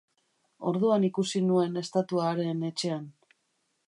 [0.71, 3.05] Orduan ikusi nuen estatua haren etxean.